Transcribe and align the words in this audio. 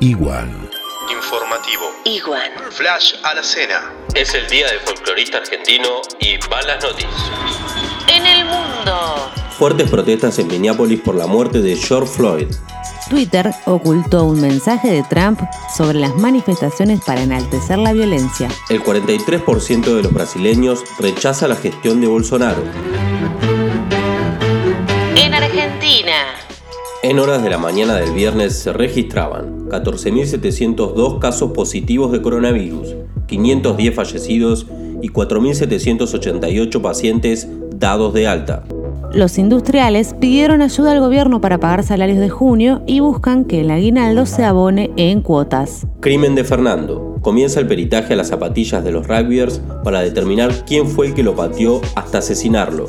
Igual. 0.00 0.70
Informativo. 1.10 1.84
Igual. 2.04 2.50
Flash 2.70 3.14
a 3.22 3.34
la 3.34 3.42
cena. 3.42 3.92
Es 4.14 4.34
el 4.34 4.48
día 4.48 4.66
del 4.68 4.80
folclorista 4.80 5.38
argentino 5.38 6.02
y 6.20 6.36
van 6.48 6.66
las 6.66 6.82
noticias. 6.82 7.30
En 8.08 8.26
el 8.26 8.44
mundo. 8.44 9.30
Fuertes 9.56 9.88
protestas 9.88 10.38
en 10.38 10.48
Minneapolis 10.48 11.00
por 11.00 11.14
la 11.14 11.26
muerte 11.26 11.60
de 11.60 11.76
George 11.76 12.12
Floyd. 12.12 12.48
Twitter 13.08 13.52
ocultó 13.66 14.24
un 14.24 14.40
mensaje 14.40 14.90
de 14.90 15.02
Trump 15.04 15.40
sobre 15.76 16.00
las 16.00 16.14
manifestaciones 16.16 17.00
para 17.04 17.22
enaltecer 17.22 17.78
la 17.78 17.92
violencia. 17.92 18.48
El 18.68 18.82
43% 18.82 19.84
de 19.84 20.02
los 20.02 20.12
brasileños 20.12 20.82
rechaza 20.98 21.46
la 21.46 21.56
gestión 21.56 22.00
de 22.00 22.08
Bolsonaro. 22.08 22.64
En 25.16 25.34
Argentina. 25.34 26.43
En 27.04 27.18
horas 27.18 27.42
de 27.42 27.50
la 27.50 27.58
mañana 27.58 27.96
del 27.96 28.12
viernes 28.12 28.54
se 28.54 28.72
registraban 28.72 29.68
14.702 29.68 31.18
casos 31.18 31.52
positivos 31.52 32.10
de 32.12 32.22
coronavirus, 32.22 32.94
510 33.26 33.94
fallecidos 33.94 34.66
y 35.02 35.10
4.788 35.10 36.80
pacientes 36.80 37.46
dados 37.76 38.14
de 38.14 38.26
alta. 38.26 38.64
Los 39.12 39.36
industriales 39.36 40.14
pidieron 40.18 40.62
ayuda 40.62 40.92
al 40.92 41.00
gobierno 41.00 41.42
para 41.42 41.60
pagar 41.60 41.82
salarios 41.82 42.20
de 42.20 42.30
junio 42.30 42.82
y 42.86 43.00
buscan 43.00 43.44
que 43.44 43.60
el 43.60 43.70
aguinaldo 43.70 44.24
se 44.24 44.44
abone 44.44 44.90
en 44.96 45.20
cuotas. 45.20 45.86
Crimen 46.00 46.34
de 46.34 46.44
Fernando. 46.44 47.18
Comienza 47.20 47.60
el 47.60 47.66
peritaje 47.66 48.14
a 48.14 48.16
las 48.16 48.28
zapatillas 48.28 48.82
de 48.82 48.92
los 48.92 49.06
rugbyers 49.06 49.60
para 49.82 50.00
determinar 50.00 50.64
quién 50.64 50.88
fue 50.88 51.08
el 51.08 51.14
que 51.14 51.22
lo 51.22 51.36
pateó 51.36 51.82
hasta 51.96 52.18
asesinarlo. 52.18 52.88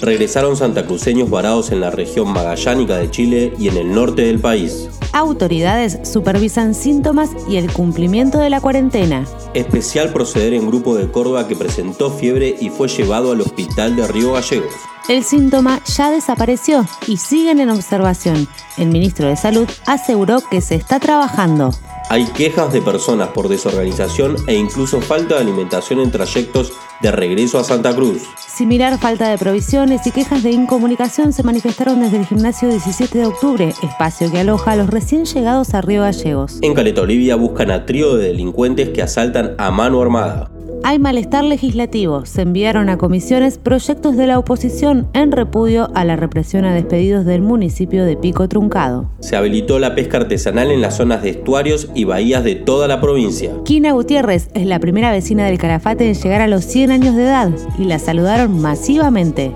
Regresaron 0.00 0.56
santacruceños 0.56 1.30
varados 1.30 1.72
en 1.72 1.80
la 1.80 1.90
región 1.90 2.32
magallánica 2.32 2.96
de 2.96 3.10
Chile 3.10 3.54
y 3.58 3.68
en 3.68 3.76
el 3.76 3.92
norte 3.92 4.22
del 4.22 4.40
país. 4.40 4.88
Autoridades 5.12 5.98
supervisan 6.02 6.74
síntomas 6.74 7.30
y 7.48 7.56
el 7.56 7.72
cumplimiento 7.72 8.38
de 8.38 8.50
la 8.50 8.60
cuarentena. 8.60 9.24
Especial 9.54 10.12
proceder 10.12 10.52
en 10.52 10.66
grupo 10.66 10.94
de 10.94 11.10
Córdoba 11.10 11.48
que 11.48 11.56
presentó 11.56 12.10
fiebre 12.10 12.54
y 12.60 12.68
fue 12.68 12.88
llevado 12.88 13.32
al 13.32 13.40
hospital 13.40 13.96
de 13.96 14.06
Río 14.06 14.32
Gallegos. 14.32 14.74
El 15.08 15.22
síntoma 15.22 15.80
ya 15.84 16.10
desapareció 16.10 16.84
y 17.06 17.16
siguen 17.16 17.60
en 17.60 17.70
observación. 17.70 18.48
El 18.76 18.88
ministro 18.88 19.28
de 19.28 19.36
Salud 19.36 19.68
aseguró 19.86 20.42
que 20.50 20.60
se 20.60 20.74
está 20.74 20.98
trabajando. 20.98 21.70
Hay 22.08 22.24
quejas 22.26 22.72
de 22.72 22.82
personas 22.82 23.28
por 23.28 23.48
desorganización 23.48 24.36
e 24.46 24.54
incluso 24.54 25.00
falta 25.00 25.36
de 25.36 25.40
alimentación 25.40 26.00
en 26.00 26.10
trayectos 26.10 26.72
de 27.00 27.10
regreso 27.10 27.58
a 27.58 27.64
Santa 27.64 27.94
Cruz. 27.94 28.22
Similar 28.48 28.98
falta 28.98 29.28
de 29.28 29.38
provisiones 29.38 30.06
y 30.06 30.10
quejas 30.10 30.42
de 30.42 30.50
incomunicación 30.50 31.32
se 31.32 31.42
manifestaron 31.42 32.00
desde 32.00 32.18
el 32.18 32.26
gimnasio 32.26 32.68
17 32.68 33.18
de 33.18 33.26
octubre, 33.26 33.74
espacio 33.82 34.30
que 34.30 34.38
aloja 34.38 34.72
a 34.72 34.76
los 34.76 34.88
recién 34.88 35.24
llegados 35.24 35.74
a 35.74 35.82
Río 35.82 36.02
Gallegos. 36.02 36.58
En 36.62 36.74
Caleta 36.74 37.02
Olivia 37.02 37.36
buscan 37.36 37.70
a 37.70 37.84
trío 37.84 38.16
de 38.16 38.28
delincuentes 38.28 38.88
que 38.90 39.02
asaltan 39.02 39.54
a 39.58 39.70
mano 39.70 40.00
armada. 40.00 40.50
Hay 40.88 41.00
malestar 41.00 41.42
legislativo. 41.42 42.26
Se 42.26 42.42
enviaron 42.42 42.88
a 42.88 42.96
comisiones 42.96 43.58
proyectos 43.58 44.16
de 44.16 44.28
la 44.28 44.38
oposición 44.38 45.08
en 45.14 45.32
repudio 45.32 45.90
a 45.96 46.04
la 46.04 46.14
represión 46.14 46.64
a 46.64 46.72
despedidos 46.72 47.24
del 47.24 47.42
municipio 47.42 48.04
de 48.04 48.16
Pico 48.16 48.48
Truncado. 48.48 49.10
Se 49.18 49.34
habilitó 49.34 49.80
la 49.80 49.96
pesca 49.96 50.18
artesanal 50.18 50.70
en 50.70 50.80
las 50.80 50.96
zonas 50.96 51.24
de 51.24 51.30
estuarios 51.30 51.90
y 51.96 52.04
bahías 52.04 52.44
de 52.44 52.54
toda 52.54 52.86
la 52.86 53.00
provincia. 53.00 53.50
Kina 53.64 53.90
Gutiérrez 53.90 54.48
es 54.54 54.64
la 54.64 54.78
primera 54.78 55.10
vecina 55.10 55.46
del 55.46 55.58
Calafate 55.58 56.06
en 56.06 56.14
llegar 56.14 56.40
a 56.40 56.46
los 56.46 56.64
100 56.64 56.92
años 56.92 57.16
de 57.16 57.24
edad 57.24 57.50
y 57.80 57.86
la 57.86 57.98
saludaron 57.98 58.60
masivamente. 58.60 59.54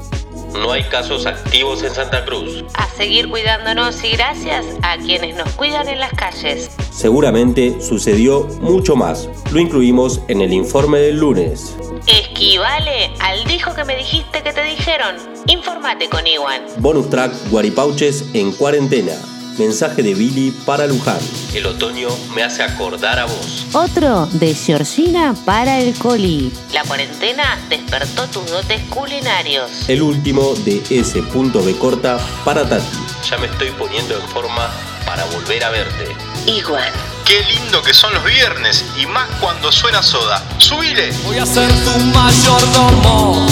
No 0.53 0.73
hay 0.73 0.83
casos 0.85 1.27
activos 1.27 1.83
en 1.83 1.95
Santa 1.95 2.25
Cruz. 2.25 2.65
A 2.75 2.87
seguir 2.89 3.29
cuidándonos 3.29 4.03
y 4.05 4.11
gracias 4.11 4.67
a 4.83 4.97
quienes 4.99 5.37
nos 5.37 5.49
cuidan 5.53 5.89
en 5.89 6.01
las 6.01 6.13
calles. 6.13 6.71
Seguramente 6.91 7.81
sucedió 7.81 8.47
mucho 8.61 8.97
más. 8.97 9.29
Lo 9.53 9.61
incluimos 9.61 10.21
en 10.29 10.41
el 10.41 10.53
informe 10.53 10.99
del 10.99 11.19
lunes. 11.19 11.77
Esquivale 12.07 13.11
al 13.21 13.45
dijo 13.45 13.75
que 13.75 13.85
me 13.85 13.97
dijiste 13.97 14.43
que 14.43 14.53
te 14.53 14.65
dijeron. 14.65 15.17
Infórmate 15.47 16.09
con 16.09 16.27
Iwan. 16.27 16.63
Bonus 16.79 17.09
track 17.11 17.33
Guaripauches 17.51 18.27
en 18.35 18.53
cuarentena. 18.53 19.13
Mensaje 19.59 20.03
de 20.03 20.15
Billy 20.15 20.51
para 20.65 20.87
Luján. 20.87 21.19
El 21.55 21.67
otoño 21.67 22.09
me 22.35 22.43
hace 22.43 22.63
acordar 22.63 23.19
a 23.19 23.27
vos. 23.27 23.67
Otro 23.73 24.27
de 24.33 24.55
Georgina 24.55 25.35
para 25.45 25.81
el 25.81 25.95
Coli. 25.95 26.53
La 26.73 26.83
cuarentena 26.85 27.59
despertó 27.69 28.27
tus 28.29 28.47
dotes 28.51 28.81
culinarios. 28.89 29.89
El 29.89 30.03
último 30.03 30.55
de 30.65 30.83
S. 30.91 31.21
B 31.21 31.77
corta 31.79 32.19
para 32.45 32.69
Tati. 32.69 32.87
Ya 33.29 33.39
me 33.39 33.47
estoy 33.47 33.71
poniendo 33.73 34.15
en 34.15 34.29
forma 34.29 34.71
para 35.05 35.25
volver 35.27 35.65
a 35.65 35.71
verte. 35.71 36.17
Igual. 36.47 36.91
Qué 37.25 37.43
lindo 37.45 37.83
que 37.83 37.95
son 37.95 38.13
los 38.15 38.25
viernes 38.25 38.85
y 39.01 39.07
más 39.07 39.29
cuando 39.41 39.71
suena 39.71 40.03
soda. 40.03 40.43
¡Subile! 40.59 41.13
Voy 41.27 41.39
a 41.39 41.47
ser 41.47 41.69
tu 41.85 41.99
mayordomo 42.13 43.47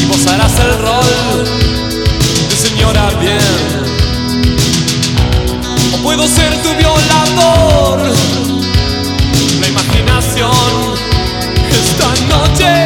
y 0.00 0.04
vos 0.04 0.26
harás 0.26 0.58
el 0.60 0.78
rol 0.78 1.44
de 2.48 2.56
señora 2.56 3.10
bien. 3.20 3.85
Puedo 6.16 6.28
ser 6.30 6.50
tu 6.62 6.74
violador. 6.76 8.00
La 9.60 9.68
imaginación 9.68 10.50
esta 11.70 12.08
noche 12.34 12.85